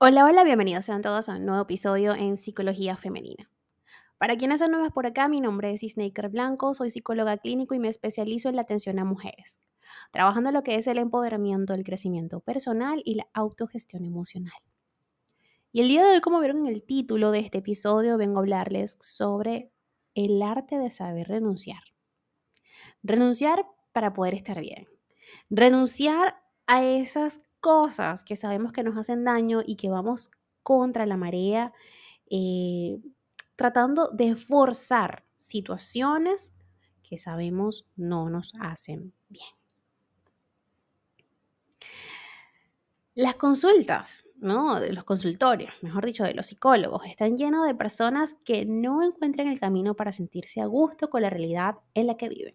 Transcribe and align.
Hola, 0.00 0.24
hola, 0.26 0.44
bienvenidos 0.44 0.84
sean 0.84 1.02
todos 1.02 1.28
a 1.28 1.34
un 1.34 1.44
nuevo 1.44 1.62
episodio 1.62 2.14
en 2.14 2.36
Psicología 2.36 2.96
Femenina. 2.96 3.50
Para 4.16 4.36
quienes 4.36 4.60
son 4.60 4.70
nuevas 4.70 4.92
por 4.92 5.06
acá, 5.06 5.26
mi 5.26 5.40
nombre 5.40 5.72
es 5.72 5.80
Snaker 5.80 6.28
Blanco, 6.28 6.72
soy 6.72 6.88
psicóloga 6.88 7.38
clínico 7.38 7.74
y 7.74 7.80
me 7.80 7.88
especializo 7.88 8.48
en 8.48 8.54
la 8.54 8.62
atención 8.62 9.00
a 9.00 9.04
mujeres, 9.04 9.58
trabajando 10.12 10.50
en 10.50 10.54
lo 10.54 10.62
que 10.62 10.76
es 10.76 10.86
el 10.86 10.98
empoderamiento, 10.98 11.74
el 11.74 11.82
crecimiento 11.82 12.38
personal 12.38 13.02
y 13.04 13.14
la 13.14 13.26
autogestión 13.34 14.04
emocional. 14.04 14.62
Y 15.72 15.80
el 15.80 15.88
día 15.88 16.04
de 16.04 16.12
hoy, 16.12 16.20
como 16.20 16.38
vieron 16.38 16.58
en 16.58 16.72
el 16.72 16.84
título 16.84 17.32
de 17.32 17.40
este 17.40 17.58
episodio, 17.58 18.18
vengo 18.18 18.36
a 18.36 18.42
hablarles 18.42 18.98
sobre 19.00 19.72
el 20.14 20.40
arte 20.42 20.78
de 20.78 20.90
saber 20.90 21.26
renunciar. 21.26 21.82
Renunciar 23.02 23.66
para 23.90 24.12
poder 24.12 24.34
estar 24.34 24.60
bien. 24.60 24.86
Renunciar 25.50 26.40
a 26.68 26.84
esas 26.84 27.40
cosas 27.60 28.24
que 28.24 28.36
sabemos 28.36 28.72
que 28.72 28.82
nos 28.82 28.96
hacen 28.96 29.24
daño 29.24 29.60
y 29.64 29.76
que 29.76 29.90
vamos 29.90 30.30
contra 30.62 31.06
la 31.06 31.16
marea, 31.16 31.72
eh, 32.30 32.98
tratando 33.56 34.08
de 34.08 34.36
forzar 34.36 35.24
situaciones 35.36 36.54
que 37.02 37.18
sabemos 37.18 37.86
no 37.96 38.28
nos 38.28 38.52
hacen 38.60 39.14
bien. 39.28 39.46
Las 43.14 43.34
consultas, 43.34 44.26
¿no? 44.36 44.78
De 44.78 44.92
los 44.92 45.02
consultorios, 45.02 45.72
mejor 45.82 46.06
dicho, 46.06 46.22
de 46.22 46.34
los 46.34 46.46
psicólogos, 46.46 47.04
están 47.06 47.36
llenos 47.36 47.66
de 47.66 47.74
personas 47.74 48.34
que 48.44 48.64
no 48.64 49.02
encuentran 49.02 49.48
el 49.48 49.58
camino 49.58 49.94
para 49.94 50.12
sentirse 50.12 50.60
a 50.60 50.66
gusto 50.66 51.10
con 51.10 51.22
la 51.22 51.30
realidad 51.30 51.78
en 51.94 52.06
la 52.06 52.16
que 52.16 52.28
viven. 52.28 52.54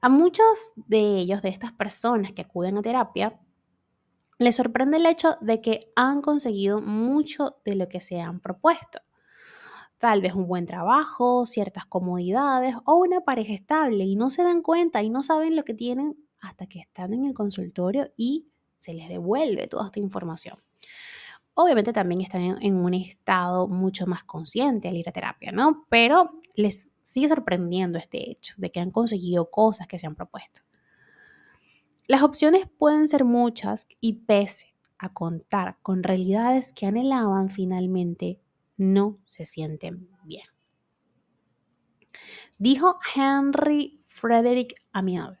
A 0.00 0.08
muchos 0.08 0.72
de 0.76 1.18
ellos, 1.18 1.42
de 1.42 1.50
estas 1.50 1.72
personas 1.72 2.32
que 2.32 2.42
acuden 2.42 2.78
a 2.78 2.82
terapia, 2.82 3.38
les 4.38 4.56
sorprende 4.56 4.96
el 4.96 5.06
hecho 5.06 5.36
de 5.40 5.60
que 5.60 5.90
han 5.96 6.22
conseguido 6.22 6.80
mucho 6.80 7.56
de 7.64 7.74
lo 7.74 7.88
que 7.88 8.00
se 8.00 8.20
han 8.20 8.40
propuesto. 8.40 9.00
Tal 9.98 10.20
vez 10.20 10.34
un 10.34 10.46
buen 10.46 10.64
trabajo, 10.64 11.44
ciertas 11.44 11.84
comodidades 11.84 12.76
o 12.86 12.96
una 12.96 13.22
pareja 13.22 13.52
estable 13.52 14.04
y 14.04 14.14
no 14.14 14.30
se 14.30 14.44
dan 14.44 14.62
cuenta 14.62 15.02
y 15.02 15.10
no 15.10 15.22
saben 15.22 15.56
lo 15.56 15.64
que 15.64 15.74
tienen 15.74 16.16
hasta 16.40 16.66
que 16.66 16.78
están 16.78 17.12
en 17.12 17.24
el 17.24 17.34
consultorio 17.34 18.12
y 18.16 18.46
se 18.76 18.94
les 18.94 19.08
devuelve 19.08 19.66
toda 19.66 19.86
esta 19.86 19.98
información. 19.98 20.56
Obviamente 21.54 21.92
también 21.92 22.20
están 22.20 22.56
en, 22.62 22.76
un 22.76 22.94
estado 22.94 23.66
mucho 23.66 24.06
más 24.06 24.22
consciente 24.22 24.88
al 24.88 24.96
ir 24.96 25.08
a 25.08 25.12
terapia, 25.12 25.50
¿no? 25.50 25.84
Pero 25.88 26.38
les 26.54 26.92
sigue 27.02 27.26
sorprendiendo 27.26 27.98
este 27.98 28.30
hecho 28.30 28.54
de 28.58 28.70
que 28.70 28.78
han 28.78 28.92
conseguido 28.92 29.50
cosas 29.50 29.88
que 29.88 29.98
se 29.98 30.06
han 30.06 30.14
propuesto. 30.14 30.60
Las 32.08 32.22
opciones 32.22 32.66
pueden 32.78 33.06
ser 33.06 33.26
muchas 33.26 33.86
y 34.00 34.14
pese 34.14 34.74
a 34.96 35.12
contar 35.12 35.76
con 35.82 36.02
realidades 36.02 36.72
que 36.72 36.86
anhelaban 36.86 37.50
finalmente, 37.50 38.40
no 38.78 39.18
se 39.26 39.44
sienten 39.44 40.08
bien. 40.24 40.46
Dijo 42.56 42.98
Henry 43.14 44.02
Frederick 44.06 44.74
Amiel, 44.90 45.38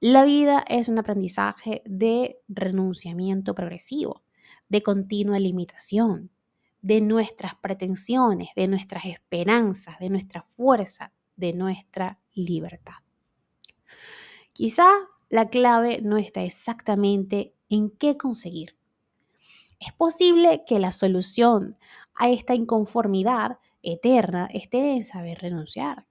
la 0.00 0.24
vida 0.24 0.64
es 0.66 0.88
un 0.88 0.98
aprendizaje 0.98 1.82
de 1.84 2.40
renunciamiento 2.48 3.54
progresivo, 3.54 4.24
de 4.68 4.82
continua 4.82 5.38
limitación, 5.38 6.32
de 6.82 7.00
nuestras 7.00 7.54
pretensiones, 7.54 8.48
de 8.56 8.66
nuestras 8.66 9.04
esperanzas, 9.04 9.96
de 10.00 10.10
nuestra 10.10 10.42
fuerza, 10.42 11.12
de 11.36 11.52
nuestra 11.52 12.18
libertad. 12.34 12.96
Quizá 14.52 14.90
la 15.28 15.48
clave 15.48 16.00
no 16.02 16.16
está 16.16 16.42
exactamente 16.42 17.54
en 17.68 17.90
qué 17.90 18.16
conseguir. 18.16 18.76
Es 19.80 19.92
posible 19.92 20.64
que 20.66 20.78
la 20.78 20.92
solución 20.92 21.76
a 22.14 22.30
esta 22.30 22.54
inconformidad 22.54 23.58
eterna 23.82 24.48
esté 24.52 24.92
en 24.92 25.04
saber 25.04 25.38
renunciar, 25.38 26.06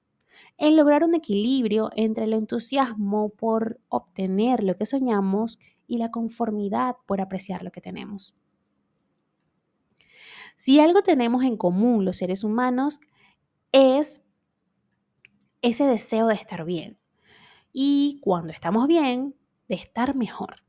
en 0.57 0.77
lograr 0.77 1.03
un 1.03 1.15
equilibrio 1.15 1.89
entre 1.95 2.25
el 2.25 2.33
entusiasmo 2.33 3.29
por 3.29 3.79
obtener 3.89 4.63
lo 4.63 4.77
que 4.77 4.85
soñamos 4.85 5.59
y 5.87 5.97
la 5.97 6.11
conformidad 6.11 6.95
por 7.05 7.21
apreciar 7.21 7.63
lo 7.63 7.71
que 7.71 7.81
tenemos. 7.81 8.35
Si 10.55 10.79
algo 10.79 11.03
tenemos 11.03 11.43
en 11.43 11.57
común 11.57 12.05
los 12.05 12.17
seres 12.17 12.43
humanos 12.43 12.99
es 13.71 14.23
ese 15.61 15.85
deseo 15.85 16.27
de 16.27 16.35
estar 16.35 16.65
bien, 16.65 16.97
y 17.79 18.19
cuando 18.21 18.51
estamos 18.51 18.87
bien, 18.87 19.35
de 19.67 19.75
estar 19.75 20.15
mejor. 20.15 20.63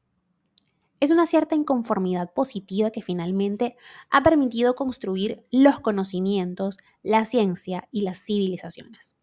Es 1.01 1.11
una 1.11 1.27
cierta 1.27 1.55
inconformidad 1.55 2.35
positiva 2.35 2.91
que 2.91 3.01
finalmente 3.01 3.79
ha 4.11 4.23
permitido 4.23 4.75
construir 4.75 5.43
los 5.51 5.81
conocimientos, 5.81 6.77
la 7.03 7.25
ciencia 7.25 7.89
y 7.91 8.03
las 8.03 8.19
civilizaciones. 8.19 9.17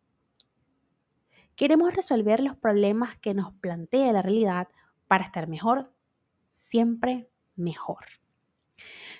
Queremos 1.55 1.93
resolver 1.93 2.39
los 2.39 2.55
problemas 2.55 3.17
que 3.19 3.35
nos 3.35 3.53
plantea 3.53 4.13
la 4.13 4.23
realidad 4.23 4.67
para 5.07 5.23
estar 5.23 5.47
mejor, 5.47 5.93
siempre 6.49 7.29
mejor. 7.55 8.03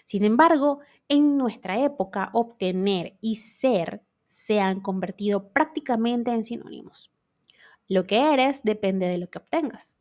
Sin 0.06 0.26
embargo, 0.26 0.80
en 1.08 1.38
nuestra 1.38 1.80
época, 1.80 2.32
obtener 2.34 3.20
y 3.22 3.36
ser 3.36 4.02
se 4.26 4.60
han 4.60 4.82
convertido 4.82 5.50
prácticamente 5.50 6.32
en 6.32 6.44
sinónimos. 6.44 7.15
Lo 7.88 8.08
que 8.08 8.34
eres 8.34 8.62
depende 8.64 9.08
de 9.08 9.18
lo 9.18 9.30
que 9.30 9.40
obtengas. 9.40 10.00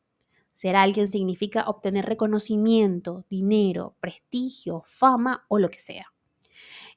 Ser 0.52 0.76
alguien 0.76 1.08
significa 1.08 1.68
obtener 1.68 2.06
reconocimiento, 2.06 3.24
dinero, 3.28 3.96
prestigio, 4.00 4.82
fama 4.84 5.44
o 5.48 5.58
lo 5.58 5.68
que 5.68 5.80
sea. 5.80 6.12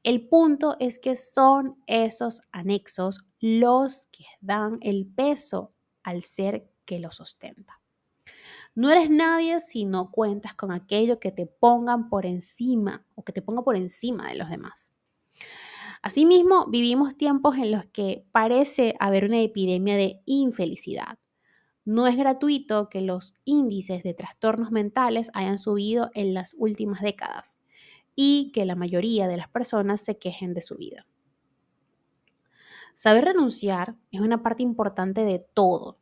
El 0.04 0.28
punto 0.28 0.78
es 0.80 1.00
que 1.00 1.16
son 1.16 1.82
esos 1.88 2.42
anexos 2.52 3.26
los 3.40 4.08
que 4.08 4.26
dan 4.42 4.78
el 4.82 5.08
peso 5.08 5.74
al 6.04 6.22
ser 6.22 6.70
que 6.86 7.00
lo 7.00 7.12
sustenta. 7.12 7.82
No 8.76 8.92
eres 8.92 9.10
nadie 9.10 9.60
si 9.60 9.86
no 9.86 10.12
cuentas 10.12 10.54
con 10.54 10.72
aquello 10.72 11.20
que 11.20 11.32
te 11.32 11.48
pongan 11.48 12.10
por 12.10 12.26
encima 12.26 13.06
o 13.16 13.24
que 13.24 13.34
te 13.34 13.42
ponga 13.42 13.64
por 13.64 13.76
encima 13.76 14.30
de 14.30 14.36
los 14.36 14.50
demás. 14.50 14.94
Asimismo, 16.02 16.66
vivimos 16.68 17.18
tiempos 17.18 17.58
en 17.58 17.72
los 17.72 17.86
que 17.86 18.26
parece 18.32 18.96
haber 19.00 19.26
una 19.26 19.42
epidemia 19.42 19.96
de 19.96 20.22
infelicidad. 20.26 21.18
No 21.86 22.06
es 22.06 22.18
gratuito 22.18 22.90
que 22.90 23.02
los 23.02 23.36
índices 23.46 24.04
de 24.04 24.14
trastornos 24.14 24.72
mentales 24.72 25.32
hayan 25.34 25.58
subido 25.58 26.10
en 26.14 26.34
las 26.34 26.54
últimas 26.58 27.02
décadas 27.02 27.58
y 28.16 28.52
que 28.54 28.66
la 28.66 28.76
mayoría 28.76 29.28
de 29.28 29.38
las 29.38 29.48
personas 29.48 30.02
se 30.02 30.18
quejen 30.18 30.54
de 30.54 30.62
su 30.62 30.76
vida. 30.76 31.06
Saber 32.94 33.26
renunciar 33.26 33.96
es 34.12 34.22
una 34.22 34.42
parte 34.42 34.64
importante 34.64 35.24
de 35.24 35.40
todo, 35.40 36.00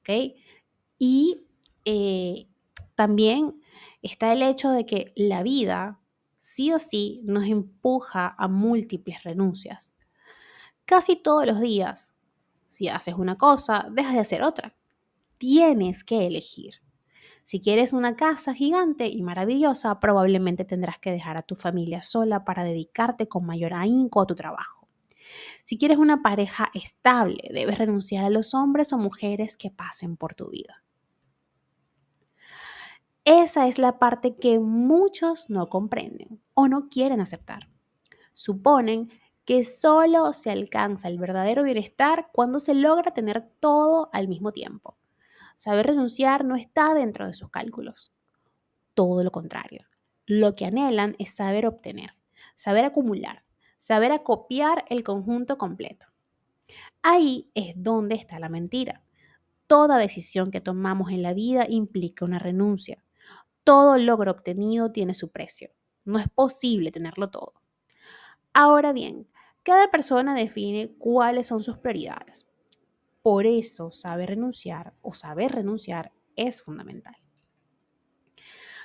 ¿ok? 0.00 0.34
Y 0.98 1.46
eh, 1.84 2.48
también 2.96 3.60
está 4.02 4.32
el 4.32 4.42
hecho 4.42 4.72
de 4.72 4.84
que 4.84 5.12
la 5.14 5.42
vida 5.44 6.00
sí 6.38 6.72
o 6.72 6.78
sí 6.78 7.20
nos 7.24 7.44
empuja 7.44 8.34
a 8.38 8.48
múltiples 8.48 9.22
renuncias. 9.24 9.94
Casi 10.84 11.16
todos 11.16 11.44
los 11.44 11.60
días, 11.60 12.16
si 12.66 12.88
haces 12.88 13.14
una 13.14 13.36
cosa, 13.36 13.88
dejas 13.90 14.14
de 14.14 14.20
hacer 14.20 14.42
otra. 14.42 14.74
Tienes 15.36 16.04
que 16.04 16.26
elegir. 16.26 16.76
Si 17.44 17.60
quieres 17.60 17.92
una 17.92 18.16
casa 18.16 18.54
gigante 18.54 19.06
y 19.06 19.22
maravillosa, 19.22 20.00
probablemente 20.00 20.64
tendrás 20.64 20.98
que 20.98 21.10
dejar 21.10 21.36
a 21.36 21.42
tu 21.42 21.56
familia 21.56 22.02
sola 22.02 22.44
para 22.44 22.64
dedicarte 22.64 23.26
con 23.26 23.46
mayor 23.46 23.74
ahínco 23.74 24.20
a 24.20 24.26
tu 24.26 24.34
trabajo. 24.34 24.88
Si 25.64 25.78
quieres 25.78 25.98
una 25.98 26.22
pareja 26.22 26.70
estable, 26.74 27.48
debes 27.52 27.78
renunciar 27.78 28.24
a 28.24 28.30
los 28.30 28.54
hombres 28.54 28.92
o 28.92 28.98
mujeres 28.98 29.56
que 29.56 29.70
pasen 29.70 30.16
por 30.16 30.34
tu 30.34 30.50
vida. 30.50 30.82
Esa 33.30 33.68
es 33.68 33.76
la 33.76 33.98
parte 33.98 34.34
que 34.34 34.58
muchos 34.58 35.50
no 35.50 35.68
comprenden 35.68 36.40
o 36.54 36.66
no 36.66 36.88
quieren 36.88 37.20
aceptar. 37.20 37.68
Suponen 38.32 39.10
que 39.44 39.64
solo 39.64 40.32
se 40.32 40.50
alcanza 40.50 41.08
el 41.08 41.18
verdadero 41.18 41.62
bienestar 41.62 42.30
cuando 42.32 42.58
se 42.58 42.72
logra 42.72 43.12
tener 43.12 43.46
todo 43.60 44.08
al 44.14 44.28
mismo 44.28 44.50
tiempo. 44.50 44.96
Saber 45.56 45.88
renunciar 45.88 46.46
no 46.46 46.56
está 46.56 46.94
dentro 46.94 47.26
de 47.26 47.34
sus 47.34 47.50
cálculos. 47.50 48.14
Todo 48.94 49.22
lo 49.22 49.30
contrario. 49.30 49.84
Lo 50.24 50.54
que 50.54 50.64
anhelan 50.64 51.14
es 51.18 51.34
saber 51.34 51.66
obtener, 51.66 52.14
saber 52.54 52.86
acumular, 52.86 53.44
saber 53.76 54.10
acopiar 54.10 54.86
el 54.88 55.02
conjunto 55.02 55.58
completo. 55.58 56.06
Ahí 57.02 57.50
es 57.52 57.74
donde 57.76 58.14
está 58.14 58.38
la 58.38 58.48
mentira. 58.48 59.02
Toda 59.66 59.98
decisión 59.98 60.50
que 60.50 60.62
tomamos 60.62 61.10
en 61.10 61.20
la 61.20 61.34
vida 61.34 61.66
implica 61.68 62.24
una 62.24 62.38
renuncia. 62.38 63.04
Todo 63.68 63.98
logro 63.98 64.30
obtenido 64.30 64.92
tiene 64.92 65.12
su 65.12 65.30
precio. 65.30 65.68
No 66.06 66.18
es 66.18 66.26
posible 66.30 66.90
tenerlo 66.90 67.28
todo. 67.28 67.52
Ahora 68.54 68.94
bien, 68.94 69.28
cada 69.62 69.90
persona 69.90 70.34
define 70.34 70.94
cuáles 70.96 71.48
son 71.48 71.62
sus 71.62 71.76
prioridades. 71.76 72.46
Por 73.20 73.44
eso 73.44 73.90
saber 73.90 74.30
renunciar 74.30 74.94
o 75.02 75.12
saber 75.12 75.52
renunciar 75.52 76.12
es 76.34 76.62
fundamental. 76.62 77.14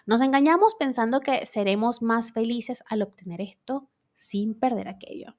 Nos 0.06 0.19
engañamos 0.19 0.75
pensando 0.75 1.21
que 1.21 1.45
seremos 1.45 2.01
más 2.01 2.33
felices 2.33 2.83
al 2.89 3.03
obtener 3.03 3.39
esto 3.39 3.89
sin 4.15 4.53
perder 4.53 4.89
aquello. 4.89 5.38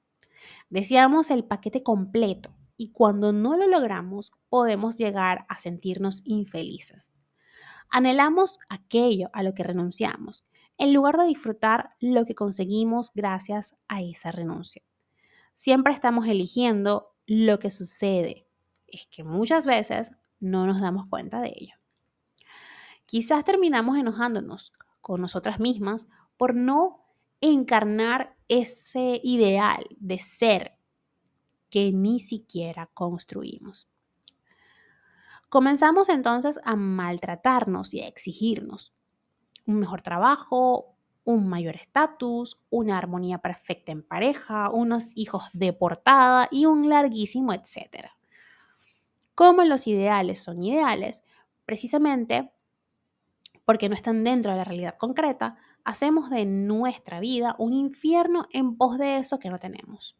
Deseamos 0.71 1.29
el 1.29 1.45
paquete 1.45 1.83
completo 1.83 2.49
y 2.77 2.93
cuando 2.93 3.31
no 3.31 3.55
lo 3.55 3.67
logramos 3.67 4.31
podemos 4.49 4.97
llegar 4.97 5.45
a 5.49 5.59
sentirnos 5.59 6.23
infelices. 6.25 7.11
Anhelamos 7.89 8.59
aquello 8.69 9.29
a 9.33 9.43
lo 9.43 9.53
que 9.53 9.63
renunciamos, 9.63 10.43
en 10.77 10.93
lugar 10.93 11.17
de 11.17 11.25
disfrutar 11.25 11.91
lo 11.99 12.25
que 12.25 12.35
conseguimos 12.35 13.11
gracias 13.13 13.75
a 13.87 14.01
esa 14.01 14.31
renuncia. 14.31 14.83
Siempre 15.53 15.93
estamos 15.93 16.27
eligiendo 16.27 17.15
lo 17.25 17.59
que 17.59 17.71
sucede. 17.71 18.47
Es 18.87 19.07
que 19.07 19.23
muchas 19.23 19.65
veces 19.65 20.11
no 20.39 20.65
nos 20.67 20.81
damos 20.81 21.07
cuenta 21.07 21.41
de 21.41 21.53
ello. 21.55 21.75
Quizás 23.05 23.43
terminamos 23.43 23.97
enojándonos 23.97 24.73
con 25.01 25.21
nosotras 25.21 25.59
mismas 25.59 26.07
por 26.37 26.55
no 26.55 27.05
encarnar 27.39 28.35
ese 28.47 29.21
ideal 29.23 29.85
de 29.99 30.19
ser 30.19 30.77
que 31.69 31.91
ni 31.91 32.19
siquiera 32.19 32.89
construimos. 32.93 33.87
Comenzamos 35.49 36.09
entonces 36.09 36.59
a 36.63 36.75
maltratarnos 36.75 37.93
y 37.93 38.01
a 38.01 38.07
exigirnos 38.07 38.93
un 39.65 39.79
mejor 39.79 40.01
trabajo, 40.01 40.95
un 41.23 41.47
mayor 41.47 41.75
estatus, 41.75 42.61
una 42.69 42.97
armonía 42.97 43.39
perfecta 43.39 43.91
en 43.91 44.03
pareja, 44.03 44.69
unos 44.69 45.11
hijos 45.15 45.43
de 45.53 45.73
portada 45.73 46.47
y 46.51 46.65
un 46.67 46.87
larguísimo 46.89 47.53
etcétera. 47.53 48.15
Como 49.33 49.63
los 49.63 49.87
ideales 49.87 50.41
son 50.41 50.61
ideales, 50.61 51.23
precisamente 51.65 52.51
porque 53.65 53.89
no 53.89 53.95
están 53.95 54.23
dentro 54.23 54.51
de 54.51 54.57
la 54.57 54.63
realidad 54.63 54.95
concreta, 54.97 55.57
hacemos 55.83 56.29
de 56.29 56.45
nuestra 56.45 57.19
vida 57.19 57.55
un 57.57 57.73
infierno 57.73 58.45
en 58.51 58.77
pos 58.77 58.99
de 58.99 59.17
eso 59.17 59.39
que 59.39 59.49
no 59.49 59.57
tenemos. 59.57 60.15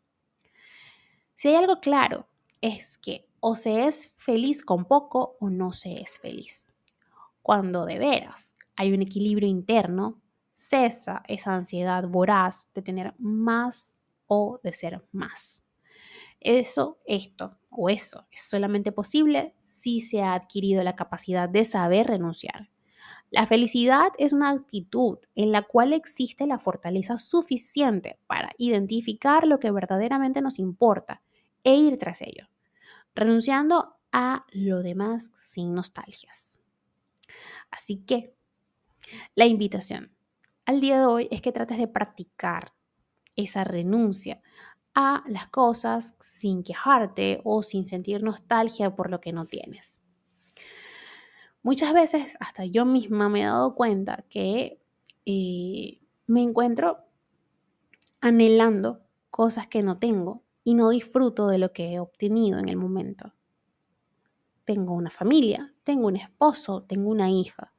Si 1.36 1.50
hay 1.50 1.56
algo 1.56 1.80
claro, 1.80 2.28
es 2.62 2.98
que 2.98 3.25
o 3.48 3.54
se 3.54 3.86
es 3.86 4.16
feliz 4.18 4.64
con 4.64 4.86
poco 4.86 5.38
o 5.40 5.52
no 5.52 5.72
se 5.72 6.02
es 6.02 6.18
feliz. 6.18 6.66
Cuando 7.44 7.86
de 7.86 8.00
veras 8.00 8.58
hay 8.76 8.92
un 8.92 9.04
equilibrio 9.04 9.48
interno, 9.48 10.20
cesa 10.56 11.22
esa 11.28 11.54
ansiedad 11.54 12.08
voraz 12.08 12.68
de 12.74 12.82
tener 12.82 13.14
más 13.20 14.00
o 14.26 14.60
de 14.64 14.74
ser 14.74 15.08
más. 15.12 15.64
Eso, 16.40 16.98
esto 17.06 17.60
o 17.70 17.90
eso 17.90 18.26
es 18.32 18.42
solamente 18.42 18.92
posible 18.92 19.54
si 19.62 20.00
se 20.00 20.24
ha 20.24 20.34
adquirido 20.34 20.82
la 20.82 20.96
capacidad 20.96 21.48
de 21.48 21.66
saber 21.66 22.08
renunciar. 22.08 22.72
La 23.30 23.46
felicidad 23.46 24.12
es 24.18 24.34
una 24.34 24.50
actitud 24.50 25.20
en 25.36 25.52
la 25.52 25.62
cual 25.62 25.94
existe 25.94 26.48
la 26.48 26.58
fortaleza 26.58 27.20
suficiente 27.20 28.18
para 28.26 28.50
identificar 28.58 29.46
lo 29.46 29.60
que 29.60 29.70
verdaderamente 29.70 30.42
nos 30.42 30.58
importa 30.58 31.22
e 31.64 31.76
ir 31.76 31.96
tras 31.98 32.24
ello, 32.24 32.48
renunciando 33.16 33.98
a 34.12 34.46
lo 34.52 34.82
demás 34.82 35.32
sin 35.34 35.74
nostalgias. 35.74 36.60
Así 37.72 37.98
que, 38.06 38.36
la 39.36 39.46
invitación 39.46 40.12
al 40.66 40.80
día 40.80 41.00
de 41.00 41.06
hoy 41.06 41.28
es 41.32 41.42
que 41.42 41.52
trates 41.52 41.78
de 41.78 41.88
practicar 41.88 42.74
esa 43.36 43.64
renuncia 43.64 44.42
a 44.94 45.24
las 45.28 45.48
cosas 45.50 46.16
sin 46.20 46.64
quejarte 46.64 47.42
o 47.44 47.62
sin 47.62 47.86
sentir 47.86 48.24
nostalgia 48.24 48.96
por 48.96 49.12
lo 49.12 49.20
que 49.20 49.34
no 49.34 49.46
tienes. 49.46 50.02
Muchas 51.62 51.94
veces 51.94 52.38
hasta 52.40 52.66
yo 52.66 52.86
misma 52.86 53.28
me 53.28 53.42
he 53.42 53.46
dado 53.46 53.76
cuenta 53.76 54.24
que 54.30 54.80
eh, 55.26 56.00
me 56.28 56.42
encuentro 56.42 57.00
anhelando 58.22 59.02
cosas 59.30 59.68
que 59.68 59.84
no 59.84 59.98
tengo 59.98 60.45
y 60.66 60.74
no 60.74 60.90
disfruto 60.90 61.48
de 61.48 61.60
lo 61.60 61.72
que 61.72 61.94
he 61.94 62.00
obtenido 62.00 62.60
en 62.60 62.68
el 62.68 62.76
momento. 62.76 63.32
Tengo 64.66 64.96
una 64.96 65.12
familia, 65.12 65.74
tengo 65.84 66.08
un 66.08 66.18
esposo, 66.18 66.82
tengo 66.82 67.10
una 67.10 67.30
hija, 67.30 67.72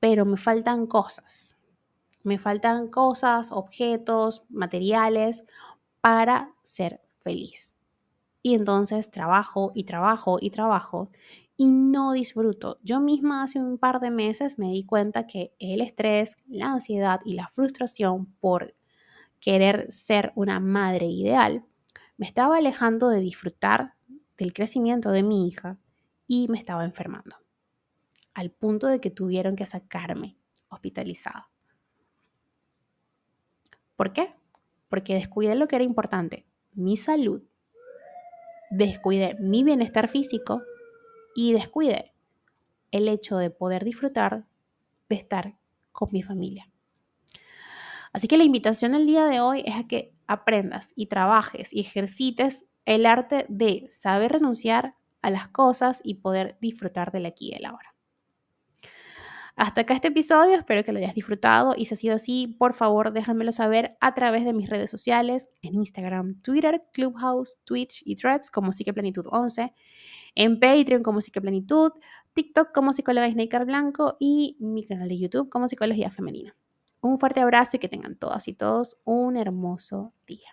pero 0.00 0.24
me 0.24 0.38
faltan 0.38 0.86
cosas. 0.86 1.58
Me 2.22 2.38
faltan 2.38 2.88
cosas, 2.88 3.52
objetos, 3.52 4.46
materiales 4.48 5.44
para 6.00 6.54
ser 6.62 7.02
feliz. 7.22 7.78
Y 8.42 8.54
entonces 8.54 9.10
trabajo 9.10 9.70
y 9.74 9.84
trabajo 9.84 10.38
y 10.40 10.50
trabajo 10.50 11.10
y 11.58 11.70
no 11.70 12.12
disfruto. 12.12 12.78
Yo 12.82 13.00
misma 13.00 13.42
hace 13.42 13.58
un 13.58 13.76
par 13.76 14.00
de 14.00 14.10
meses 14.10 14.58
me 14.58 14.70
di 14.70 14.84
cuenta 14.84 15.26
que 15.26 15.52
el 15.58 15.82
estrés, 15.82 16.36
la 16.48 16.72
ansiedad 16.72 17.20
y 17.26 17.34
la 17.34 17.48
frustración 17.48 18.24
por 18.40 18.74
querer 19.38 19.92
ser 19.92 20.32
una 20.34 20.60
madre 20.60 21.06
ideal 21.06 21.66
me 22.20 22.26
estaba 22.26 22.58
alejando 22.58 23.08
de 23.08 23.20
disfrutar 23.20 23.94
del 24.36 24.52
crecimiento 24.52 25.10
de 25.10 25.22
mi 25.22 25.48
hija 25.48 25.78
y 26.26 26.48
me 26.48 26.58
estaba 26.58 26.84
enfermando, 26.84 27.36
al 28.34 28.50
punto 28.50 28.88
de 28.88 29.00
que 29.00 29.10
tuvieron 29.10 29.56
que 29.56 29.64
sacarme 29.64 30.36
hospitalizada. 30.68 31.50
¿Por 33.96 34.12
qué? 34.12 34.34
Porque 34.90 35.14
descuidé 35.14 35.54
lo 35.54 35.66
que 35.66 35.76
era 35.76 35.84
importante, 35.84 36.44
mi 36.74 36.94
salud, 36.98 37.42
descuidé 38.70 39.38
mi 39.40 39.64
bienestar 39.64 40.06
físico 40.06 40.60
y 41.34 41.54
descuide 41.54 42.12
el 42.90 43.08
hecho 43.08 43.38
de 43.38 43.48
poder 43.48 43.82
disfrutar 43.82 44.44
de 45.08 45.16
estar 45.16 45.56
con 45.90 46.10
mi 46.12 46.22
familia. 46.22 46.70
Así 48.12 48.28
que 48.28 48.36
la 48.36 48.44
invitación 48.44 48.94
el 48.94 49.06
día 49.06 49.24
de 49.24 49.40
hoy 49.40 49.62
es 49.64 49.74
a 49.74 49.86
que 49.86 50.12
aprendas 50.30 50.92
y 50.94 51.06
trabajes 51.06 51.72
y 51.72 51.80
ejercites 51.80 52.64
el 52.84 53.04
arte 53.04 53.46
de 53.48 53.84
saber 53.88 54.32
renunciar 54.32 54.94
a 55.22 55.30
las 55.30 55.48
cosas 55.48 56.00
y 56.04 56.14
poder 56.14 56.56
disfrutar 56.60 57.10
del 57.10 57.26
aquí 57.26 57.50
y 57.50 57.54
el 57.56 57.66
ahora. 57.66 57.94
Hasta 59.56 59.82
acá 59.82 59.94
este 59.94 60.08
episodio, 60.08 60.54
espero 60.54 60.84
que 60.84 60.92
lo 60.92 60.98
hayas 60.98 61.14
disfrutado 61.14 61.74
y 61.76 61.84
si 61.86 61.94
ha 61.94 61.96
sido 61.96 62.14
así, 62.14 62.46
por 62.46 62.72
favor 62.72 63.12
déjamelo 63.12 63.52
saber 63.52 63.96
a 64.00 64.14
través 64.14 64.44
de 64.44 64.54
mis 64.54 64.70
redes 64.70 64.90
sociales, 64.90 65.50
en 65.60 65.74
Instagram, 65.74 66.40
Twitter, 66.40 66.82
Clubhouse, 66.92 67.58
Twitch 67.64 68.02
y 68.06 68.14
Threads 68.14 68.50
como 68.50 68.70
Plenitud 68.94 69.26
11 69.30 69.74
en 70.36 70.60
Patreon 70.60 71.02
como 71.02 71.20
Psicoplenitud, 71.20 71.92
TikTok 72.32 72.72
como 72.72 72.92
Psicóloga 72.92 73.30
Snaker 73.30 73.64
Blanco 73.64 74.16
y 74.20 74.56
mi 74.60 74.86
canal 74.86 75.08
de 75.08 75.18
YouTube 75.18 75.50
como 75.50 75.68
Psicología 75.68 76.08
Femenina. 76.08 76.56
Un 77.00 77.18
fuerte 77.18 77.40
abrazo 77.40 77.76
y 77.76 77.80
que 77.80 77.88
tengan 77.88 78.16
todas 78.16 78.46
y 78.48 78.52
todos 78.52 78.98
un 79.04 79.36
hermoso 79.36 80.12
día. 80.26 80.50